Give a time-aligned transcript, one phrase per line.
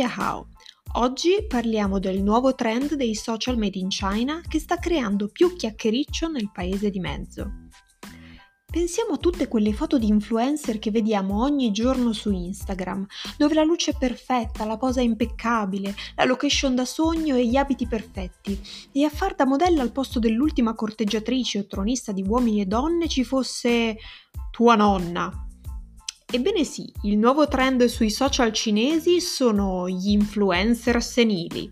[0.00, 0.48] Hao.
[0.94, 6.28] Oggi parliamo del nuovo trend dei social made in China che sta creando più chiacchiericcio
[6.28, 7.50] nel paese di mezzo.
[8.70, 13.06] Pensiamo a tutte quelle foto di influencer che vediamo ogni giorno su Instagram,
[13.36, 17.56] dove la luce è perfetta, la posa è impeccabile, la location da sogno e gli
[17.56, 18.58] abiti perfetti,
[18.92, 23.08] e a far da modella al posto dell'ultima corteggiatrice o tronista di uomini e donne
[23.08, 23.98] ci fosse
[24.50, 25.48] tua nonna.
[26.34, 31.70] Ebbene sì, il nuovo trend sui social cinesi sono gli influencer senili.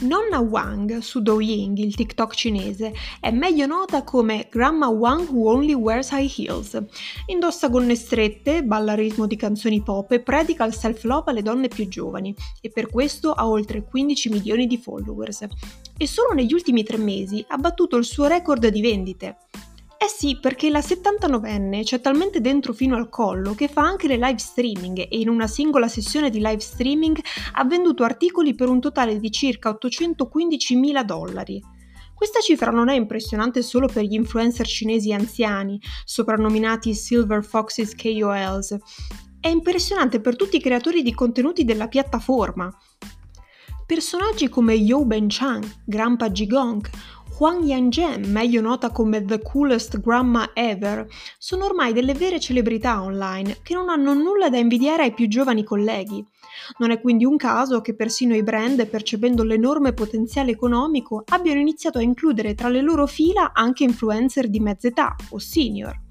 [0.00, 5.72] Nonna Wang su Douyin, il TikTok cinese, è meglio nota come Grandma Wang Who Only
[5.72, 6.78] Wears High Heels.
[7.28, 11.68] Indossa gonne strette, balla al ritmo di canzoni pop e predica il self-love alle donne
[11.68, 15.46] più giovani e per questo ha oltre 15 milioni di followers.
[15.96, 19.38] E solo negli ultimi tre mesi ha battuto il suo record di vendite.
[20.00, 24.16] Eh sì, perché la 79enne c'è talmente dentro fino al collo che fa anche le
[24.16, 27.18] live streaming e in una singola sessione di live streaming
[27.54, 31.60] ha venduto articoli per un totale di circa 815 mila dollari.
[32.14, 38.76] Questa cifra non è impressionante solo per gli influencer cinesi anziani, soprannominati Silver Foxes KOLs,
[39.40, 42.72] è impressionante per tutti i creatori di contenuti della piattaforma.
[43.86, 46.86] Personaggi come Yo Ben Chang, Grandpa Jigong
[47.38, 51.06] Huang Yanzhen, meglio nota come The Coolest Grandma Ever,
[51.38, 55.62] sono ormai delle vere celebrità online che non hanno nulla da invidiare ai più giovani
[55.62, 56.26] colleghi.
[56.78, 61.98] Non è quindi un caso che persino i brand, percependo l'enorme potenziale economico, abbiano iniziato
[61.98, 66.07] a includere tra le loro fila anche influencer di mezza età o senior.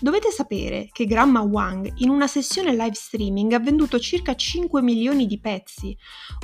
[0.00, 5.26] Dovete sapere che Grandma Wang in una sessione live streaming ha venduto circa 5 milioni
[5.26, 5.96] di pezzi.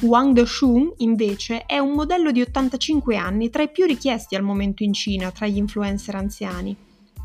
[0.03, 4.83] Wang Deshun, invece, è un modello di 85 anni tra i più richiesti al momento
[4.83, 6.77] in Cina tra gli influencer anziani.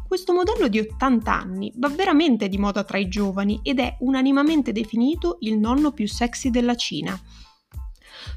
[0.08, 4.72] Questo modello di 80 anni va veramente di moda tra i giovani ed è unanimamente
[4.72, 7.20] definito il nonno più sexy della Cina.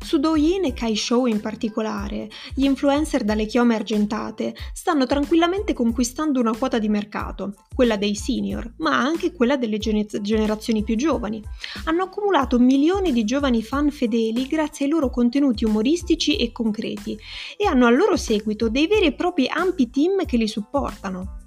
[0.02, 6.54] Su Douyin e Kaishou in particolare, gli influencer dalle chiome argentate stanno tranquillamente conquistando una
[6.56, 11.42] quota di mercato, quella dei senior, ma anche quella delle generazioni più giovani.
[11.84, 17.19] Hanno accumulato milioni di giovani fan fedeli grazie ai loro contenuti umoristici e concreti
[17.56, 21.41] e hanno al loro seguito dei veri e propri ampi team che li supportano.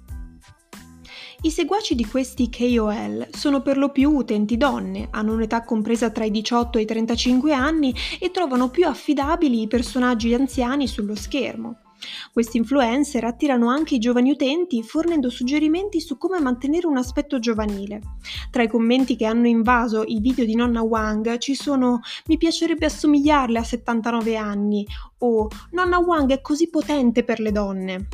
[1.46, 6.24] I seguaci di questi KOL sono per lo più utenti donne, hanno un'età compresa tra
[6.24, 11.82] i 18 e i 35 anni e trovano più affidabili i personaggi anziani sullo schermo.
[12.32, 18.00] Questi influencer attirano anche i giovani utenti fornendo suggerimenti su come mantenere un aspetto giovanile.
[18.50, 22.86] Tra i commenti che hanno invaso i video di nonna Wang ci sono mi piacerebbe
[22.86, 24.84] assomigliarle a 79 anni
[25.18, 28.08] o nonna Wang è così potente per le donne.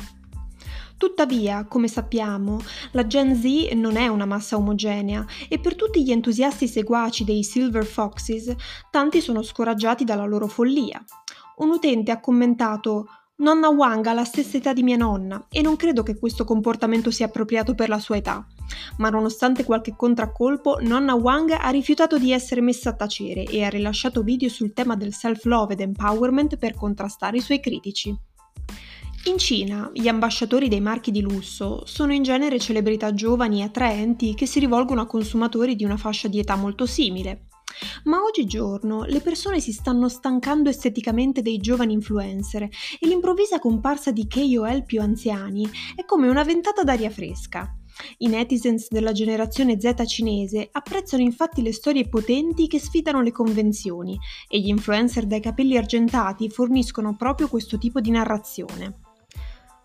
[0.97, 2.59] Tuttavia, come sappiamo,
[2.91, 7.43] la Gen Z non è una massa omogenea e per tutti gli entusiasti seguaci dei
[7.43, 8.53] Silver Foxes,
[8.89, 11.03] tanti sono scoraggiati dalla loro follia.
[11.57, 15.75] Un utente ha commentato Nonna Wang ha la stessa età di mia nonna e non
[15.75, 18.45] credo che questo comportamento sia appropriato per la sua età.
[18.97, 23.69] Ma nonostante qualche contraccolpo, nonna Wang ha rifiutato di essere messa a tacere e ha
[23.69, 28.15] rilasciato video sul tema del self-love ed empowerment per contrastare i suoi critici.
[29.25, 34.33] In Cina, gli ambasciatori dei marchi di lusso sono in genere celebrità giovani e attraenti
[34.33, 37.45] che si rivolgono a consumatori di una fascia di età molto simile.
[38.03, 44.27] Ma oggigiorno le persone si stanno stancando esteticamente dei giovani influencer e l'improvvisa comparsa di
[44.27, 47.73] KOL più anziani è come una ventata d'aria fresca.
[48.17, 54.19] I netizens della generazione Z cinese apprezzano infatti le storie potenti che sfidano le convenzioni
[54.49, 59.11] e gli influencer dai capelli argentati forniscono proprio questo tipo di narrazione.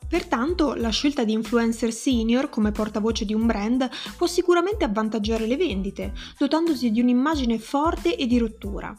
[0.09, 5.57] Pertanto la scelta di influencer senior come portavoce di un brand può sicuramente avvantaggiare le
[5.57, 8.97] vendite, dotandosi di un'immagine forte e di rottura.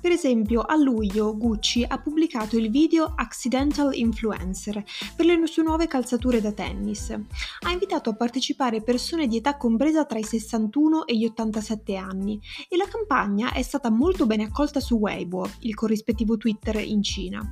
[0.00, 4.82] Per esempio, a luglio Gucci ha pubblicato il video Accidental Influencer
[5.14, 7.10] per le sue nuove calzature da tennis.
[7.10, 12.40] Ha invitato a partecipare persone di età compresa tra i 61 e gli 87 anni
[12.68, 17.42] e la campagna è stata molto bene accolta su Weibo, il corrispettivo Twitter in Cina.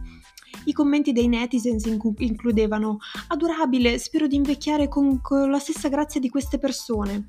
[0.65, 6.29] I commenti dei netizens includevano Adorabile, spero di invecchiare con, con la stessa grazia di
[6.29, 7.29] queste persone.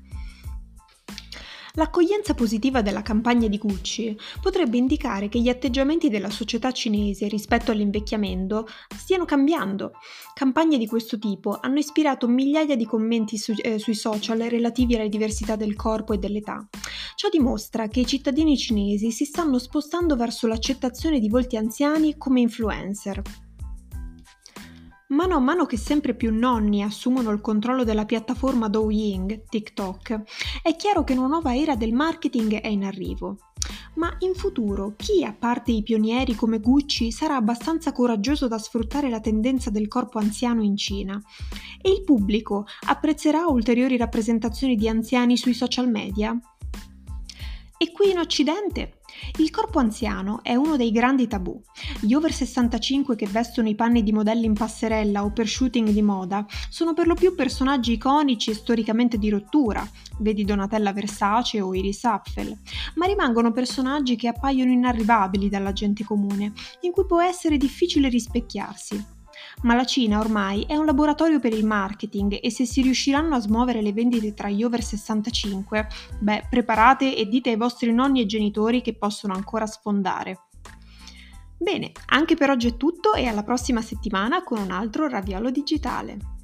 [1.74, 7.70] L'accoglienza positiva della campagna di Gucci potrebbe indicare che gli atteggiamenti della società cinese rispetto
[7.70, 8.66] all'invecchiamento
[8.96, 9.92] stiano cambiando.
[10.34, 15.06] Campagne di questo tipo hanno ispirato migliaia di commenti su, eh, sui social relativi alla
[15.06, 16.66] diversità del corpo e dell'età.
[17.20, 22.40] Ciò dimostra che i cittadini cinesi si stanno spostando verso l'accettazione di volti anziani come
[22.40, 23.20] influencer.
[25.08, 30.22] Mano a mano che sempre più nonni assumono il controllo della piattaforma Douyin, TikTok,
[30.62, 33.36] è chiaro che una nuova era del marketing è in arrivo.
[33.96, 39.10] Ma in futuro chi, a parte i pionieri come Gucci, sarà abbastanza coraggioso da sfruttare
[39.10, 41.20] la tendenza del corpo anziano in Cina?
[41.82, 46.34] E il pubblico apprezzerà ulteriori rappresentazioni di anziani sui social media?
[47.82, 48.98] E qui in Occidente
[49.38, 51.58] il corpo anziano è uno dei grandi tabù.
[51.98, 56.02] Gli over 65 che vestono i panni di modelli in passerella o per shooting di
[56.02, 59.82] moda sono per lo più personaggi iconici e storicamente di rottura,
[60.18, 62.54] vedi Donatella Versace o Iris Apfel,
[62.96, 69.19] ma rimangono personaggi che appaiono inarrivabili dalla gente comune, in cui può essere difficile rispecchiarsi
[69.62, 73.40] ma la Cina ormai è un laboratorio per il marketing e se si riusciranno a
[73.40, 75.86] smuovere le vendite tra gli over 65,
[76.20, 80.46] beh, preparate e dite ai vostri nonni e genitori che possono ancora sfondare.
[81.56, 86.39] Bene, anche per oggi è tutto e alla prossima settimana con un altro Raviolo Digitale.